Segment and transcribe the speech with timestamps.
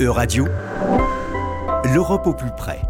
[0.00, 0.46] E-Radio,
[1.92, 2.80] l'Europe au plus près.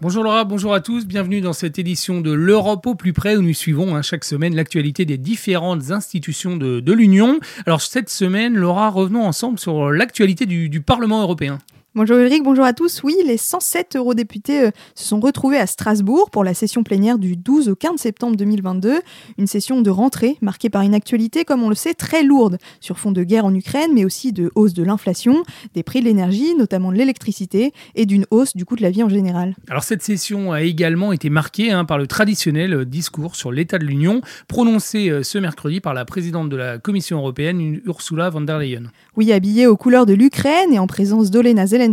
[0.00, 3.42] Bonjour Laura, bonjour à tous, bienvenue dans cette édition de l'Europe au plus près où
[3.42, 7.38] nous suivons hein, chaque semaine l'actualité des différentes institutions de, l'Union.
[7.66, 11.60] Alors cette semaine, Laura, revenons ensemble sur l'actualité du Parlement européen.
[11.96, 13.04] Bonjour Ulrich, bonjour à tous.
[13.04, 17.36] Oui, les 107 eurodéputés euh, se sont retrouvés à Strasbourg pour la session plénière du
[17.36, 19.00] 12 au 15 septembre 2022.
[19.38, 22.98] Une session de rentrée marquée par une actualité, comme on le sait, très lourde sur
[22.98, 26.56] fond de guerre en Ukraine, mais aussi de hausse de l'inflation, des prix de l'énergie,
[26.56, 29.54] notamment de l'électricité, et d'une hausse du coût de la vie en général.
[29.68, 33.84] Alors cette session a également été marquée hein, par le traditionnel discours sur l'état de
[33.84, 38.58] l'Union, prononcé euh, ce mercredi par la présidente de la Commission européenne, Ursula von der
[38.58, 38.90] Leyen.
[39.16, 41.83] Oui, habillée aux couleurs de l'Ukraine et en présence d'Olena Zelensky,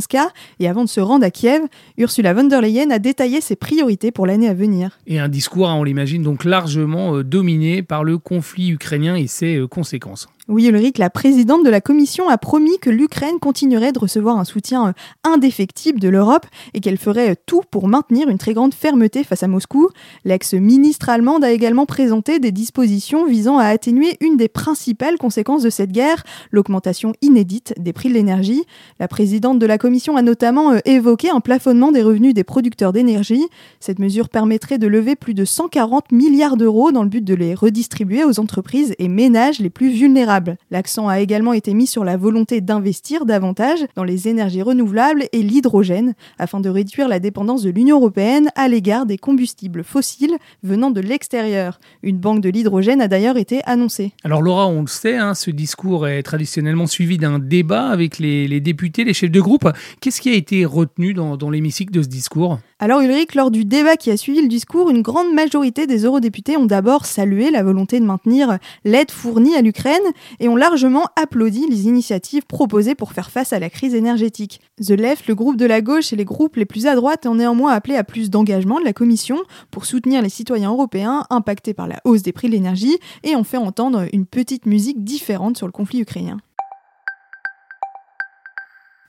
[0.59, 1.63] et avant de se rendre à Kiev,
[1.98, 4.99] Ursula von der Leyen a détaillé ses priorités pour l'année à venir.
[5.08, 9.27] Et un discours, hein, on l'imagine, donc largement euh, dominé par le conflit ukrainien et
[9.27, 10.27] ses euh, conséquences.
[10.48, 14.44] Oui, Ulrich, la présidente de la Commission a promis que l'Ukraine continuerait de recevoir un
[14.44, 14.93] soutien euh,
[15.24, 19.43] indéfectible de l'Europe et qu'elle ferait euh, tout pour maintenir une très grande fermeté face
[19.43, 19.90] à Moscou.
[20.26, 25.70] L'ex-ministre allemande a également présenté des dispositions visant à atténuer une des principales conséquences de
[25.70, 28.63] cette guerre, l'augmentation inédite des prix de l'énergie.
[28.99, 32.93] La présidente de la Commission a notamment euh, évoqué un plafonnement des revenus des producteurs
[32.93, 33.46] d'énergie.
[33.80, 37.54] Cette mesure permettrait de lever plus de 140 milliards d'euros dans le but de les
[37.54, 40.32] redistribuer aux entreprises et ménages les plus vulnérables.
[40.70, 45.41] L'accent a également été mis sur la volonté d'investir davantage dans les énergies renouvelables et
[45.41, 50.91] l'hydrogène afin de réduire la dépendance de l'Union européenne à l'égard des combustibles fossiles venant
[50.91, 51.79] de l'extérieur.
[52.03, 54.13] Une banque de l'hydrogène a d'ailleurs été annoncée.
[54.23, 58.59] Alors Laura, on le sait, hein, ce discours est traditionnellement suivi d'un débat avec les,
[58.59, 59.69] députés, les chefs de groupe.
[59.99, 62.59] Qu'est-ce qui a été retenu dans, dans l'hémicycle de ce discours?
[62.79, 66.57] Alors Ulrich, lors du débat qui a suivi le discours, une grande majorité des eurodéputés
[66.57, 70.01] ont d'abord salué la volonté de maintenir l'aide fournie à l'Ukraine
[70.40, 74.62] et ont largement applaudi les initiatives proposées pour faire face à la crise énergétique.
[74.86, 77.36] The Left, le groupe de la gauche et les groupes les plus à droite ont
[77.36, 79.38] néanmoins appelé à plus d'engagement de la Commission
[79.72, 83.44] pour soutenir les citoyens européens impactés par la hausse des prix de l'énergie et ont
[83.44, 86.38] fait entendre une petite musique différente sur le conflit ukrainien.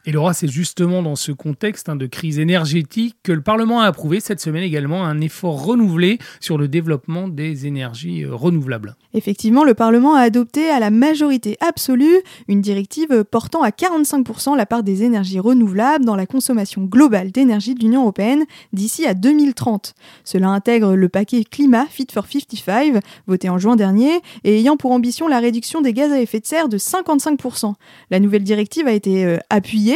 [0.05, 3.87] Et Laura, c'est justement dans ce contexte hein, de crise énergétique que le Parlement a
[3.87, 8.97] approuvé cette semaine également un effort renouvelé sur le développement des énergies euh, renouvelables.
[9.15, 12.17] Effectivement, le Parlement a adopté à la majorité absolue
[12.49, 17.75] une directive portant à 45% la part des énergies renouvelables dans la consommation globale d'énergie
[17.75, 19.95] de l'Union européenne d'ici à 2030.
[20.25, 24.91] Cela intègre le paquet climat Fit for 55, voté en juin dernier, et ayant pour
[24.91, 27.75] ambition la réduction des gaz à effet de serre de 55%.
[28.11, 29.39] La nouvelle directive a été euh,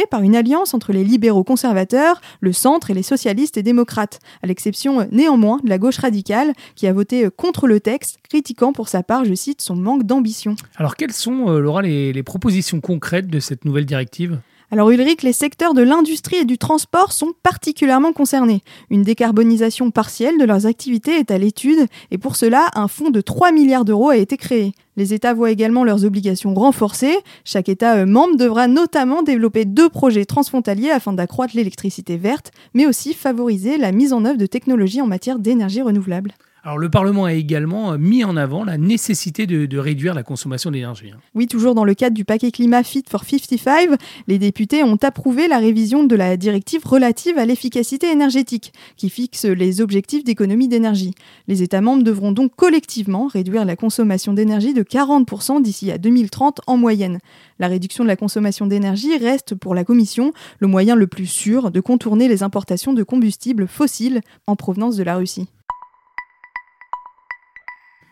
[0.09, 4.47] par une alliance entre les libéraux conservateurs, le centre et les socialistes et démocrates, à
[4.47, 8.73] l'exception euh, néanmoins de la gauche radicale qui a voté euh, contre le texte, critiquant
[8.73, 10.55] pour sa part, je cite, son manque d'ambition.
[10.75, 14.39] Alors quelles sont, euh, Laura, les propositions concrètes de cette nouvelle directive?
[14.69, 18.63] Alors Ulrich, les secteurs de l'industrie et du transport sont particulièrement concernés.
[18.89, 23.21] Une décarbonisation partielle de leurs activités est à l'étude et pour cela, un fonds de
[23.21, 24.73] 3 milliards d'euros a été créé.
[24.97, 27.17] Les États voient également leurs obligations renforcées.
[27.45, 32.87] Chaque État euh, membre devra notamment développer deux projets transfrontaliers afin d'accroître l'électricité verte, mais
[32.87, 36.33] aussi favoriser la mise en œuvre de technologies en matière d'énergie renouvelable.
[36.75, 41.11] Le Parlement a également euh, mis en avant la nécessité de, réduire la consommation d'énergie.
[41.13, 41.19] Hein.
[41.33, 43.91] Oui, toujours dans le cadre du paquet climat Fit for 55,
[44.27, 49.45] les députés ont approuvé la révision de la directive relative à l'efficacité énergétique, qui fixe
[49.45, 51.13] les objectifs d'économie d'énergie.
[51.47, 56.61] Les États membres devront donc collectivement réduire la consommation d'énergie de 40% d'ici à 2030
[56.67, 57.19] en moyenne.
[57.59, 61.71] La réduction de la consommation d'énergie reste pour la Commission le moyen le plus sûr
[61.71, 65.47] de contourner les importations de combustibles fossiles en provenance de la Russie.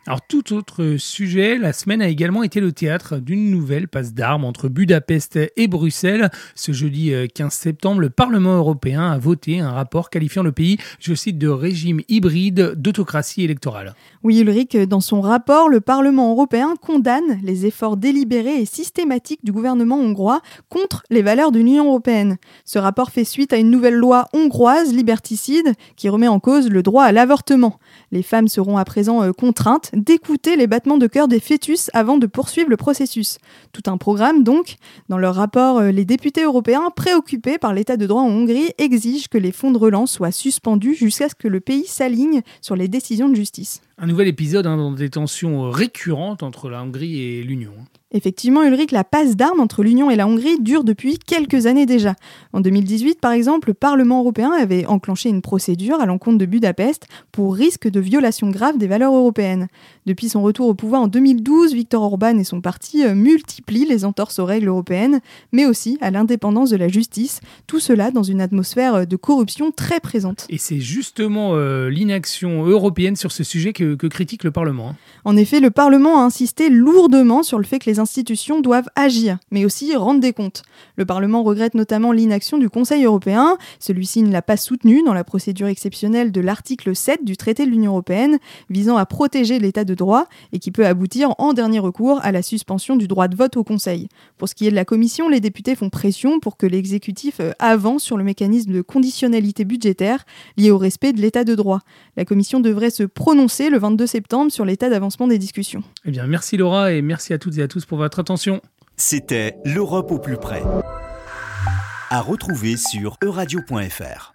[0.07, 4.45] Alors tout autre sujet, la semaine a également été le théâtre d'une nouvelle passe d'armes
[4.45, 6.29] entre Budapest et Bruxelles.
[6.53, 10.77] Ce jeudi 15 euh, septembre, le Parlement européen a voté un rapport qualifiant le pays,
[10.99, 13.95] je cite, de régime hybride d'autocratie électorale.
[14.21, 19.51] Oui Ulrich, dans son rapport, le Parlement européen condamne les efforts délibérés et systématiques du
[19.51, 22.37] gouvernement hongrois contre les valeurs de l'Union européenne.
[22.63, 26.83] Ce rapport fait suite à une nouvelle loi hongroise liberticide qui remet en cause le
[26.83, 27.79] droit à l'avortement.
[28.11, 32.17] Les femmes seront à présent euh, contraintes d'écouter les battements de cœur des fœtus avant
[32.17, 33.37] de poursuivre le processus.
[33.71, 34.75] Tout un programme donc.
[35.09, 39.27] Dans leur rapport, euh, les députés européens, préoccupés par l'état de droit en Hongrie, exigent
[39.29, 42.87] que les fonds de relance soient suspendus jusqu'à ce que le pays s'aligne sur les
[42.87, 43.81] décisions de justice.
[43.97, 47.71] Un nouvel épisode hein, dans des tensions récurrentes entre la Hongrie et l'Union.
[48.15, 52.15] Effectivement, Ulrich, la passe d'armes entre l'Union et la Hongrie dure depuis quelques années déjà.
[52.53, 57.07] En 2018, par exemple, le Parlement européen avait enclenché une procédure à l'encontre de Budapest
[57.33, 59.67] pour risque de violation grave des valeurs européennes.
[60.05, 64.05] Depuis son retour au pouvoir en 2012, Viktor Orban et son parti euh, multiplient les
[64.05, 65.19] entorses aux règles européennes,
[65.51, 69.71] mais aussi à l'indépendance de la justice, tout cela dans une atmosphère euh, de corruption
[69.71, 70.45] très présente.
[70.47, 74.89] Et c'est justement euh, l'inaction européenne sur ce sujet que, critique le Parlement.
[74.89, 74.95] Hein.
[75.23, 79.37] En effet, le Parlement a insisté lourdement sur le fait que les institutions doivent agir,
[79.51, 80.63] mais aussi rendre des comptes.
[80.95, 83.57] Le Parlement regrette notamment l'inaction du Conseil européen.
[83.79, 87.71] Celui-ci ne l'a pas soutenu dans la procédure exceptionnelle de l'article 7 du traité de
[87.71, 88.39] l'Union européenne,
[88.69, 92.41] visant à protéger l'état de droit et qui peut aboutir en dernier recours à la
[92.41, 94.07] suspension du droit de vote au Conseil.
[94.37, 97.51] Pour ce qui est de la Commission, les députés font pression pour que l'exécutif euh,
[97.59, 100.25] avance sur le mécanisme de conditionnalité budgétaire
[100.57, 101.79] lié au respect de l'état de droit.
[102.17, 105.83] La Commission devrait se prononcer le 22 septembre sur l'état d'avancement des discussions.
[106.05, 108.61] Eh bien, merci Laura et merci à toutes et à tous pour votre attention.
[108.95, 110.63] C'était l'Europe au plus près.
[112.09, 114.34] À retrouver sur euradio.fr.